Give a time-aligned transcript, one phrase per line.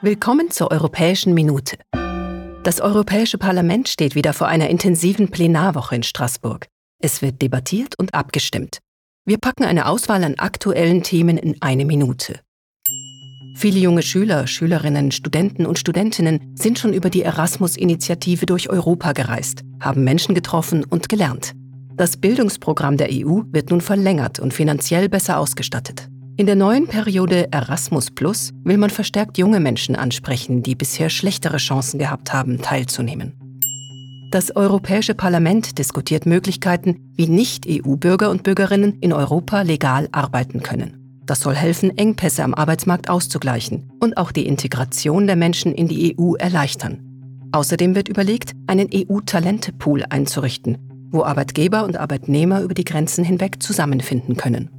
[0.00, 1.76] Willkommen zur Europäischen Minute.
[2.62, 6.68] Das Europäische Parlament steht wieder vor einer intensiven Plenarwoche in Straßburg.
[7.02, 8.78] Es wird debattiert und abgestimmt.
[9.24, 12.38] Wir packen eine Auswahl an aktuellen Themen in eine Minute.
[13.56, 19.62] Viele junge Schüler, Schülerinnen, Studenten und Studentinnen sind schon über die Erasmus-Initiative durch Europa gereist,
[19.80, 21.54] haben Menschen getroffen und gelernt.
[21.96, 26.08] Das Bildungsprogramm der EU wird nun verlängert und finanziell besser ausgestattet.
[26.38, 31.56] In der neuen Periode Erasmus Plus will man verstärkt junge Menschen ansprechen, die bisher schlechtere
[31.56, 33.32] Chancen gehabt haben, teilzunehmen.
[34.30, 41.20] Das Europäische Parlament diskutiert Möglichkeiten, wie Nicht-EU-Bürger und Bürgerinnen in Europa legal arbeiten können.
[41.26, 46.16] Das soll helfen, Engpässe am Arbeitsmarkt auszugleichen und auch die Integration der Menschen in die
[46.16, 47.00] EU erleichtern.
[47.50, 50.78] Außerdem wird überlegt, einen EU-Talente-Pool einzurichten,
[51.10, 54.77] wo Arbeitgeber und Arbeitnehmer über die Grenzen hinweg zusammenfinden können.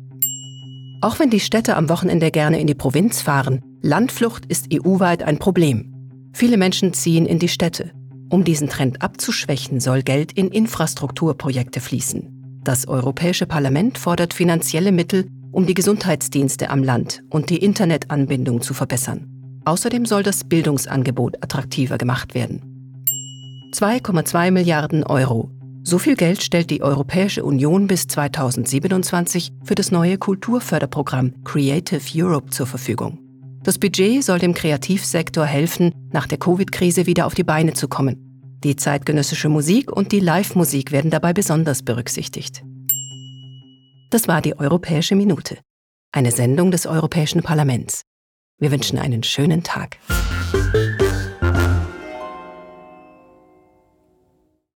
[1.01, 5.39] Auch wenn die Städte am Wochenende gerne in die Provinz fahren, Landflucht ist EU-weit ein
[5.39, 5.93] Problem.
[6.33, 7.91] Viele Menschen ziehen in die Städte.
[8.29, 12.61] Um diesen Trend abzuschwächen, soll Geld in Infrastrukturprojekte fließen.
[12.63, 18.73] Das Europäische Parlament fordert finanzielle Mittel, um die Gesundheitsdienste am Land und die Internetanbindung zu
[18.73, 19.61] verbessern.
[19.63, 22.61] Außerdem soll das Bildungsangebot attraktiver gemacht werden.
[23.73, 25.49] 2,2 Milliarden Euro
[25.89, 32.51] so viel Geld stellt die Europäische Union bis 2027 für das neue Kulturförderprogramm Creative Europe
[32.51, 33.17] zur Verfügung.
[33.63, 38.59] Das Budget soll dem Kreativsektor helfen, nach der Covid-Krise wieder auf die Beine zu kommen.
[38.63, 42.63] Die zeitgenössische Musik und die Live-Musik werden dabei besonders berücksichtigt.
[44.11, 45.57] Das war die Europäische Minute,
[46.11, 48.03] eine Sendung des Europäischen Parlaments.
[48.59, 49.97] Wir wünschen einen schönen Tag.